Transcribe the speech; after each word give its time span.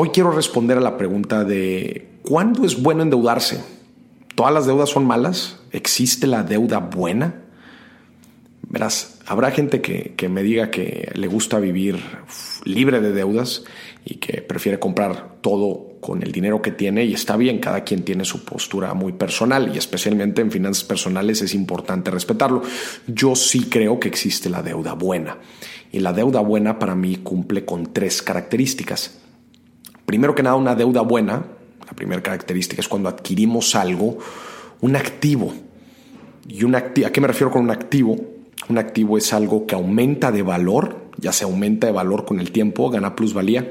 hoy 0.00 0.10
quiero 0.10 0.30
responder 0.30 0.78
a 0.78 0.80
la 0.80 0.96
pregunta 0.96 1.42
de 1.42 2.06
¿cuándo 2.22 2.64
es 2.64 2.80
bueno 2.80 3.02
endeudarse? 3.02 3.60
¿Todas 4.36 4.54
las 4.54 4.64
deudas 4.64 4.90
son 4.90 5.04
malas? 5.04 5.58
¿Existe 5.72 6.28
la 6.28 6.44
deuda 6.44 6.78
buena? 6.78 7.42
Verás, 8.62 9.18
habrá 9.26 9.50
gente 9.50 9.80
que, 9.80 10.14
que, 10.16 10.28
me 10.28 10.44
diga 10.44 10.70
que 10.70 11.10
le 11.14 11.26
gusta 11.26 11.58
vivir 11.58 11.98
libre 12.64 13.00
de 13.00 13.12
deudas 13.12 13.64
y 14.04 14.16
que 14.16 14.40
prefiere 14.40 14.78
comprar 14.78 15.40
todo 15.40 15.96
con 16.00 16.22
el 16.22 16.30
dinero 16.30 16.62
que 16.62 16.70
tiene 16.70 17.04
y 17.04 17.14
está 17.14 17.36
bien, 17.36 17.58
cada 17.58 17.82
quien 17.82 18.04
tiene 18.04 18.24
su 18.24 18.44
postura 18.44 18.94
muy 18.94 19.14
personal 19.14 19.74
y 19.74 19.78
especialmente 19.78 20.42
en 20.42 20.52
finanzas 20.52 20.84
personales 20.84 21.42
es 21.42 21.54
importante 21.54 22.12
respetarlo. 22.12 22.62
Yo 23.08 23.34
sí 23.34 23.64
creo 23.68 23.98
que 23.98 24.06
existe 24.06 24.48
la 24.48 24.62
deuda 24.62 24.92
buena 24.92 25.38
y 25.90 25.98
la 25.98 26.12
deuda 26.12 26.40
buena 26.40 26.78
para 26.78 26.94
mí 26.94 27.16
cumple 27.16 27.64
con 27.64 27.92
tres 27.92 28.22
características. 28.22 29.22
Primero 30.08 30.34
que 30.34 30.42
nada, 30.42 30.56
una 30.56 30.74
deuda 30.74 31.02
buena, 31.02 31.44
la 31.86 31.92
primera 31.92 32.22
característica 32.22 32.80
es 32.80 32.88
cuando 32.88 33.10
adquirimos 33.10 33.74
algo, 33.74 34.16
un 34.80 34.96
activo. 34.96 35.52
¿Y 36.48 36.64
un 36.64 36.74
a 36.76 36.94
qué 36.94 37.20
me 37.20 37.26
refiero 37.26 37.50
con 37.50 37.60
un 37.60 37.70
activo? 37.70 38.16
Un 38.70 38.78
activo 38.78 39.18
es 39.18 39.34
algo 39.34 39.66
que 39.66 39.74
aumenta 39.74 40.32
de 40.32 40.40
valor, 40.40 41.10
ya 41.18 41.30
se 41.30 41.44
aumenta 41.44 41.88
de 41.88 41.92
valor 41.92 42.24
con 42.24 42.40
el 42.40 42.52
tiempo, 42.52 42.88
gana 42.88 43.14
plusvalía. 43.14 43.70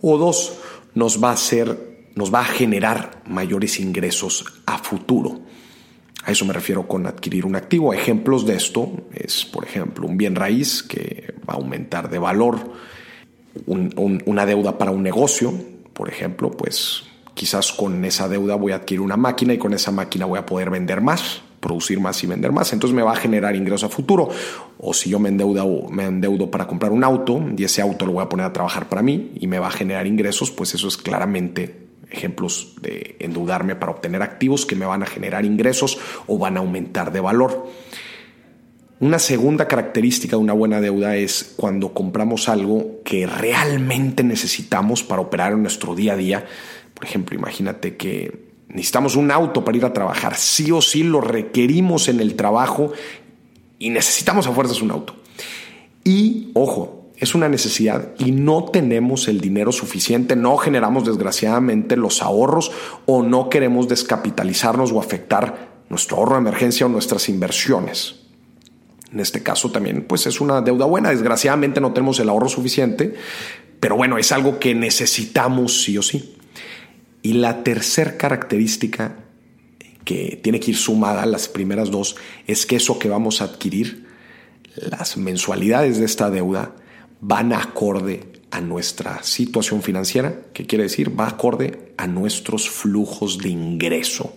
O 0.00 0.18
dos, 0.18 0.58
nos 0.94 1.22
va 1.22 1.30
a 1.30 1.34
hacer, 1.34 2.08
nos 2.16 2.34
va 2.34 2.40
a 2.40 2.46
generar 2.46 3.22
mayores 3.24 3.78
ingresos 3.78 4.44
a 4.66 4.78
futuro. 4.78 5.38
A 6.24 6.32
eso 6.32 6.44
me 6.46 6.52
refiero 6.52 6.88
con 6.88 7.06
adquirir 7.06 7.46
un 7.46 7.54
activo. 7.54 7.94
Ejemplos 7.94 8.44
de 8.44 8.56
esto 8.56 8.90
es, 9.14 9.44
por 9.44 9.62
ejemplo, 9.62 10.08
un 10.08 10.16
bien 10.16 10.34
raíz 10.34 10.82
que 10.82 11.32
va 11.48 11.54
a 11.54 11.58
aumentar 11.58 12.10
de 12.10 12.18
valor, 12.18 12.72
una 13.66 14.46
deuda 14.46 14.78
para 14.78 14.90
un 14.90 15.04
negocio, 15.04 15.75
por 15.96 16.10
ejemplo, 16.10 16.50
pues 16.50 17.04
quizás 17.32 17.72
con 17.72 18.04
esa 18.04 18.28
deuda 18.28 18.54
voy 18.54 18.72
a 18.72 18.76
adquirir 18.76 19.00
una 19.00 19.16
máquina 19.16 19.54
y 19.54 19.58
con 19.58 19.72
esa 19.72 19.90
máquina 19.90 20.26
voy 20.26 20.38
a 20.38 20.44
poder 20.44 20.68
vender 20.68 21.00
más, 21.00 21.40
producir 21.60 22.00
más 22.00 22.22
y 22.22 22.26
vender 22.26 22.52
más. 22.52 22.72
Entonces 22.74 22.94
me 22.94 23.02
va 23.02 23.12
a 23.12 23.16
generar 23.16 23.56
ingresos 23.56 23.84
a 23.84 23.88
futuro. 23.88 24.28
O 24.78 24.92
si 24.92 25.08
yo 25.08 25.18
me 25.18 25.30
endeudo, 25.30 25.88
me 25.88 26.04
endeudo 26.04 26.50
para 26.50 26.66
comprar 26.66 26.92
un 26.92 27.02
auto 27.02 27.42
y 27.56 27.64
ese 27.64 27.80
auto 27.80 28.04
lo 28.04 28.12
voy 28.12 28.22
a 28.22 28.28
poner 28.28 28.44
a 28.44 28.52
trabajar 28.52 28.90
para 28.90 29.00
mí 29.00 29.32
y 29.40 29.46
me 29.46 29.58
va 29.58 29.68
a 29.68 29.70
generar 29.70 30.06
ingresos, 30.06 30.50
pues 30.50 30.74
eso 30.74 30.86
es 30.86 30.98
claramente 30.98 31.86
ejemplos 32.10 32.74
de 32.82 33.16
endeudarme 33.18 33.74
para 33.74 33.92
obtener 33.92 34.22
activos 34.22 34.66
que 34.66 34.76
me 34.76 34.84
van 34.84 35.02
a 35.02 35.06
generar 35.06 35.44
ingresos 35.46 35.98
o 36.26 36.38
van 36.38 36.58
a 36.58 36.60
aumentar 36.60 37.10
de 37.10 37.20
valor. 37.20 37.68
Una 38.98 39.18
segunda 39.18 39.68
característica 39.68 40.36
de 40.36 40.42
una 40.42 40.54
buena 40.54 40.80
deuda 40.80 41.16
es 41.16 41.52
cuando 41.56 41.92
compramos 41.92 42.48
algo 42.48 43.02
que 43.04 43.26
realmente 43.26 44.24
necesitamos 44.24 45.02
para 45.02 45.20
operar 45.20 45.52
en 45.52 45.60
nuestro 45.60 45.94
día 45.94 46.14
a 46.14 46.16
día. 46.16 46.46
Por 46.94 47.04
ejemplo, 47.04 47.36
imagínate 47.36 47.98
que 47.98 48.46
necesitamos 48.68 49.14
un 49.14 49.30
auto 49.30 49.64
para 49.64 49.76
ir 49.76 49.84
a 49.84 49.92
trabajar. 49.92 50.36
Sí 50.36 50.72
o 50.72 50.80
sí 50.80 51.02
lo 51.02 51.20
requerimos 51.20 52.08
en 52.08 52.20
el 52.20 52.36
trabajo 52.36 52.92
y 53.78 53.90
necesitamos 53.90 54.46
a 54.46 54.52
fuerzas 54.52 54.80
un 54.80 54.90
auto. 54.90 55.14
Y, 56.02 56.50
ojo, 56.54 57.10
es 57.18 57.34
una 57.34 57.50
necesidad 57.50 58.14
y 58.18 58.32
no 58.32 58.64
tenemos 58.64 59.28
el 59.28 59.42
dinero 59.42 59.72
suficiente, 59.72 60.36
no 60.36 60.56
generamos 60.56 61.04
desgraciadamente 61.04 61.96
los 61.96 62.22
ahorros 62.22 62.72
o 63.04 63.22
no 63.22 63.50
queremos 63.50 63.88
descapitalizarnos 63.88 64.90
o 64.90 65.00
afectar 65.00 65.82
nuestro 65.90 66.16
ahorro 66.16 66.36
de 66.36 66.40
emergencia 66.40 66.86
o 66.86 66.88
nuestras 66.88 67.28
inversiones. 67.28 68.25
En 69.12 69.20
este 69.20 69.42
caso 69.42 69.70
también 69.70 70.04
pues 70.04 70.26
es 70.26 70.40
una 70.40 70.60
deuda 70.60 70.84
buena, 70.84 71.10
desgraciadamente 71.10 71.80
no 71.80 71.92
tenemos 71.92 72.18
el 72.18 72.28
ahorro 72.28 72.48
suficiente, 72.48 73.14
pero 73.80 73.96
bueno, 73.96 74.18
es 74.18 74.32
algo 74.32 74.58
que 74.58 74.74
necesitamos 74.74 75.82
sí 75.82 75.96
o 75.98 76.02
sí. 76.02 76.36
Y 77.22 77.34
la 77.34 77.62
tercera 77.62 78.16
característica 78.16 79.16
que 80.04 80.38
tiene 80.42 80.60
que 80.60 80.70
ir 80.70 80.76
sumada 80.76 81.24
a 81.24 81.26
las 81.26 81.48
primeras 81.48 81.90
dos 81.90 82.16
es 82.46 82.66
que 82.66 82.76
eso 82.76 82.98
que 82.98 83.08
vamos 83.08 83.40
a 83.40 83.44
adquirir, 83.44 84.06
las 84.76 85.16
mensualidades 85.16 85.98
de 85.98 86.04
esta 86.04 86.30
deuda, 86.30 86.76
van 87.20 87.52
acorde 87.52 88.24
a 88.50 88.60
nuestra 88.60 89.22
situación 89.22 89.82
financiera, 89.82 90.42
que 90.52 90.66
quiere 90.66 90.84
decir 90.84 91.18
va 91.18 91.26
acorde 91.26 91.92
a 91.96 92.06
nuestros 92.06 92.70
flujos 92.70 93.38
de 93.38 93.48
ingreso. 93.48 94.36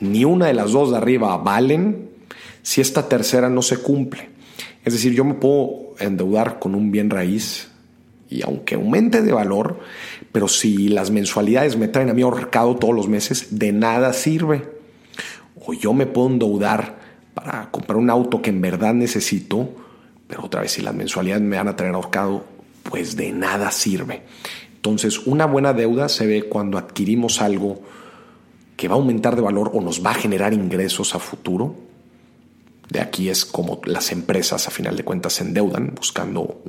Ni 0.00 0.24
una 0.24 0.46
de 0.46 0.54
las 0.54 0.70
dos 0.70 0.92
de 0.92 0.98
arriba 0.98 1.36
valen 1.38 2.07
si 2.68 2.82
esta 2.82 3.08
tercera 3.08 3.48
no 3.48 3.62
se 3.62 3.78
cumple. 3.78 4.28
Es 4.84 4.92
decir, 4.92 5.14
yo 5.14 5.24
me 5.24 5.32
puedo 5.32 5.94
endeudar 6.00 6.58
con 6.58 6.74
un 6.74 6.90
bien 6.92 7.08
raíz 7.08 7.70
y 8.28 8.42
aunque 8.42 8.74
aumente 8.74 9.22
de 9.22 9.32
valor, 9.32 9.80
pero 10.32 10.48
si 10.48 10.88
las 10.88 11.10
mensualidades 11.10 11.78
me 11.78 11.88
traen 11.88 12.10
a 12.10 12.12
mí 12.12 12.20
ahorcado 12.20 12.76
todos 12.76 12.94
los 12.94 13.08
meses, 13.08 13.58
de 13.58 13.72
nada 13.72 14.12
sirve. 14.12 14.68
O 15.64 15.72
yo 15.72 15.94
me 15.94 16.04
puedo 16.04 16.28
endeudar 16.28 16.98
para 17.32 17.70
comprar 17.70 17.96
un 17.96 18.10
auto 18.10 18.42
que 18.42 18.50
en 18.50 18.60
verdad 18.60 18.92
necesito, 18.92 19.70
pero 20.26 20.44
otra 20.44 20.60
vez, 20.60 20.72
si 20.72 20.82
las 20.82 20.94
mensualidades 20.94 21.42
me 21.42 21.56
van 21.56 21.68
a 21.68 21.76
traer 21.76 21.94
ahorcado, 21.94 22.44
pues 22.82 23.16
de 23.16 23.32
nada 23.32 23.70
sirve. 23.70 24.24
Entonces, 24.74 25.26
una 25.26 25.46
buena 25.46 25.72
deuda 25.72 26.10
se 26.10 26.26
ve 26.26 26.42
cuando 26.42 26.76
adquirimos 26.76 27.40
algo 27.40 27.80
que 28.76 28.88
va 28.88 28.96
a 28.96 28.98
aumentar 28.98 29.36
de 29.36 29.40
valor 29.40 29.70
o 29.72 29.80
nos 29.80 30.04
va 30.04 30.10
a 30.10 30.14
generar 30.14 30.52
ingresos 30.52 31.14
a 31.14 31.18
futuro. 31.18 31.87
De 32.88 33.00
aquí 33.00 33.28
es 33.28 33.44
como 33.44 33.80
las 33.84 34.12
empresas, 34.12 34.66
a 34.66 34.70
final 34.70 34.96
de 34.96 35.04
cuentas, 35.04 35.34
se 35.34 35.44
endeudan 35.44 35.94
buscando 35.94 36.62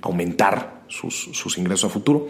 aumentar 0.00 0.84
sus, 0.88 1.30
sus 1.32 1.58
ingresos 1.58 1.90
a 1.90 1.92
futuro. 1.92 2.28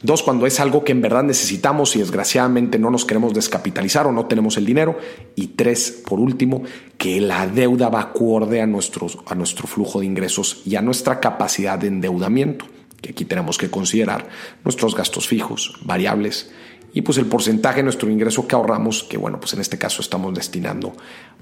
Dos, 0.00 0.22
cuando 0.22 0.46
es 0.46 0.60
algo 0.60 0.84
que 0.84 0.92
en 0.92 1.00
verdad 1.00 1.24
necesitamos 1.24 1.96
y 1.96 1.98
desgraciadamente 1.98 2.78
no 2.78 2.88
nos 2.88 3.04
queremos 3.04 3.34
descapitalizar 3.34 4.06
o 4.06 4.12
no 4.12 4.26
tenemos 4.26 4.56
el 4.56 4.64
dinero. 4.64 4.96
Y 5.34 5.48
tres, 5.48 5.90
por 6.06 6.20
último, 6.20 6.62
que 6.96 7.20
la 7.20 7.48
deuda 7.48 7.88
va 7.88 8.02
acorde 8.02 8.60
a, 8.60 8.66
nuestros, 8.66 9.18
a 9.26 9.34
nuestro 9.34 9.66
flujo 9.66 9.98
de 9.98 10.06
ingresos 10.06 10.62
y 10.64 10.76
a 10.76 10.82
nuestra 10.82 11.18
capacidad 11.18 11.76
de 11.80 11.88
endeudamiento. 11.88 12.66
Que 13.00 13.10
aquí 13.10 13.24
tenemos 13.24 13.58
que 13.58 13.70
considerar 13.70 14.28
nuestros 14.64 14.94
gastos 14.94 15.26
fijos, 15.26 15.74
variables 15.82 16.50
y 16.92 17.02
pues 17.02 17.18
el 17.18 17.26
porcentaje 17.26 17.78
de 17.78 17.84
nuestro 17.84 18.10
ingreso 18.10 18.46
que 18.46 18.54
ahorramos, 18.54 19.04
que 19.04 19.18
bueno, 19.18 19.40
pues 19.40 19.54
en 19.54 19.60
este 19.60 19.78
caso 19.78 20.02
estamos 20.02 20.34
destinando 20.34 20.94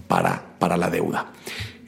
para, 0.09 0.57
para 0.59 0.77
la 0.77 0.91
deuda. 0.91 1.33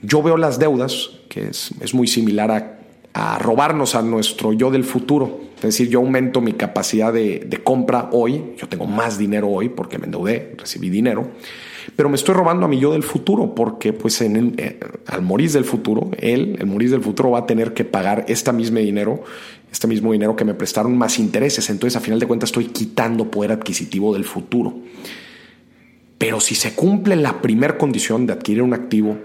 Yo 0.03 0.23
veo 0.23 0.37
las 0.37 0.59
deudas, 0.59 1.11
que 1.29 1.49
es, 1.49 1.71
es 1.81 1.93
muy 1.93 2.07
similar 2.07 2.51
a 2.51 2.79
a 3.19 3.39
robarnos 3.39 3.97
a 3.97 4.03
nuestro 4.03 4.53
yo 4.53 4.71
del 4.71 4.85
futuro. 4.85 5.41
Es 5.57 5.63
decir, 5.63 5.89
yo 5.89 5.99
aumento 5.99 6.41
mi 6.41 6.53
capacidad 6.53 7.13
de, 7.13 7.61
compra 7.65 8.11
hoy, 8.13 8.55
yo 8.57 8.69
tengo 8.69 8.87
más 8.87 9.19
dinero 9.19 9.49
hoy 9.49 9.69
porque 9.69 9.99
me 9.99 10.05
endeudé, 10.05 10.55
recibí 10.57 10.89
dinero, 10.89 11.29
pero 11.97 12.09
me 12.09 12.17
estoy 12.17 12.35
robando 12.35 12.67
a 12.67 12.69
mi 12.69 12.79
yo 12.79 12.93
del 12.93 13.03
futuro 13.03 13.55
porque 13.55 13.93
pues 13.93 14.21
eh, 14.21 14.81
al 15.07 15.23
morir 15.23 15.51
del 15.51 15.65
futuro, 15.65 16.11
él, 16.19 16.57
el 16.59 16.67
morir 16.67 16.91
del 16.91 17.03
futuro 17.03 17.31
va 17.31 17.41
a 17.41 17.47
tener 17.47 17.75
que 17.75 17.85
pagar 17.85 18.25
este 18.29 18.53
mismo 18.53 18.79
dinero, 18.79 19.23
este 19.71 19.87
mismo 19.87 20.13
dinero 20.13 20.37
que 20.37 20.45
me 20.45 20.55
prestaron 20.55 20.97
más 20.97 21.19
intereses. 21.19 21.69
Entonces, 21.71 21.97
a 21.97 22.01
final 22.01 22.19
de 22.19 22.27
cuentas, 22.27 22.49
estoy 22.49 22.67
quitando 22.67 23.31
poder 23.31 23.53
adquisitivo 23.53 24.15
del 24.15 24.25
futuro. 24.25 24.75
Pero 26.19 26.41
si 26.41 26.55
se 26.55 26.75
cumple 26.75 27.17
la 27.17 27.41
primera 27.41 27.79
condición 27.79 28.27
de 28.27 28.33
adquirir 28.33 28.63
un 28.63 28.75
activo, 28.75 29.17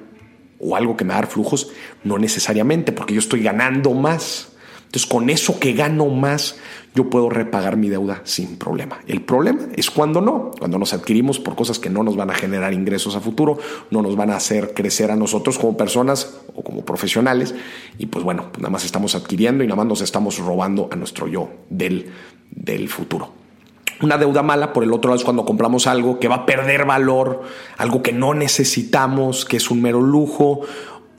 o 0.60 0.76
algo 0.76 0.96
que 0.96 1.04
me 1.04 1.14
da 1.14 1.24
flujos, 1.24 1.72
no 2.04 2.18
necesariamente, 2.18 2.92
porque 2.92 3.14
yo 3.14 3.20
estoy 3.20 3.44
ganando 3.44 3.94
más. 3.94 4.53
Entonces, 4.94 5.10
con 5.10 5.32
eso 5.32 5.60
que 5.60 5.74
gano 5.74 6.06
más, 6.06 6.56
yo 6.94 7.10
puedo 7.10 7.28
repagar 7.28 7.78
mi 7.78 7.90
deuda 7.90 8.22
sin 8.26 8.58
problema. 8.58 9.00
El 9.08 9.24
problema 9.24 9.62
es 9.76 9.90
cuando 9.90 10.22
no, 10.22 10.52
cuando 10.60 10.78
nos 10.78 10.94
adquirimos 10.94 11.40
por 11.40 11.56
cosas 11.56 11.80
que 11.80 11.90
no 11.90 12.04
nos 12.04 12.16
van 12.16 12.30
a 12.30 12.36
generar 12.36 12.74
ingresos 12.76 13.16
a 13.16 13.20
futuro, 13.20 13.58
no 13.90 14.04
nos 14.04 14.16
van 14.16 14.30
a 14.30 14.36
hacer 14.36 14.76
crecer 14.76 15.10
a 15.10 15.16
nosotros 15.16 15.58
como 15.58 15.76
personas 15.76 16.42
o 16.54 16.62
como 16.62 16.86
profesionales. 16.86 17.56
Y 17.98 18.06
pues 18.06 18.24
bueno, 18.24 18.50
pues 18.52 18.62
nada 18.62 18.70
más 18.70 18.86
estamos 18.86 19.16
adquiriendo 19.16 19.64
y 19.64 19.68
nada 19.68 19.78
más 19.78 19.88
nos 19.88 20.02
estamos 20.02 20.38
robando 20.38 20.90
a 20.92 20.96
nuestro 20.96 21.28
yo 21.28 21.50
del, 21.72 22.12
del 22.52 22.88
futuro. 22.88 23.32
Una 24.04 24.18
deuda 24.18 24.44
mala, 24.44 24.74
por 24.74 24.84
el 24.84 24.92
otro 24.92 25.10
lado, 25.10 25.18
es 25.18 25.24
cuando 25.24 25.46
compramos 25.46 25.88
algo 25.88 26.20
que 26.20 26.28
va 26.28 26.36
a 26.36 26.46
perder 26.46 26.86
valor, 26.86 27.42
algo 27.78 28.04
que 28.04 28.12
no 28.12 28.34
necesitamos, 28.34 29.46
que 29.46 29.58
es 29.58 29.72
un 29.72 29.82
mero 29.82 30.02
lujo, 30.02 30.62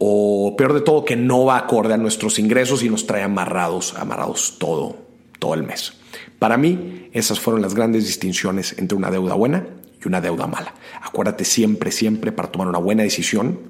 o 0.06 0.54
peor 0.54 0.74
de 0.74 0.82
todo, 0.82 1.02
que 1.02 1.16
no 1.16 1.46
va 1.46 1.56
acorde 1.56 1.94
a 1.94 1.96
nuestros 1.96 2.38
ingresos 2.38 2.82
y 2.82 2.90
nos 2.90 3.06
trae 3.06 3.22
amarrados, 3.22 3.94
amarrados 3.96 4.56
todo, 4.58 4.98
todo 5.38 5.54
el 5.54 5.62
mes. 5.62 5.94
Para 6.38 6.58
mí, 6.58 7.08
esas 7.12 7.40
fueron 7.40 7.62
las 7.62 7.74
grandes 7.74 8.04
distinciones 8.06 8.74
entre 8.76 8.98
una 8.98 9.10
deuda 9.10 9.32
buena 9.32 9.66
y 10.04 10.06
una 10.06 10.20
deuda 10.20 10.46
mala. 10.46 10.74
Acuérdate 11.00 11.46
siempre, 11.46 11.90
siempre 11.90 12.32
para 12.32 12.52
tomar 12.52 12.68
una 12.68 12.78
buena 12.78 13.02
decisión, 13.02 13.60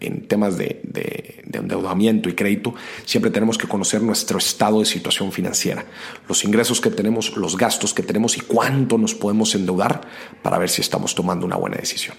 en 0.00 0.26
temas 0.26 0.56
de, 0.56 1.42
endeudamiento 1.52 2.30
y 2.30 2.34
crédito, 2.34 2.74
siempre 3.04 3.30
tenemos 3.30 3.58
que 3.58 3.68
conocer 3.68 4.00
nuestro 4.00 4.38
estado 4.38 4.80
de 4.80 4.86
situación 4.86 5.32
financiera, 5.32 5.84
los 6.26 6.44
ingresos 6.44 6.80
que 6.80 6.90
tenemos, 6.90 7.36
los 7.36 7.58
gastos 7.58 7.92
que 7.92 8.02
tenemos 8.02 8.38
y 8.38 8.40
cuánto 8.40 8.96
nos 8.96 9.14
podemos 9.14 9.54
endeudar 9.54 10.00
para 10.42 10.56
ver 10.56 10.70
si 10.70 10.80
estamos 10.80 11.14
tomando 11.14 11.44
una 11.44 11.56
buena 11.56 11.76
decisión. 11.76 12.16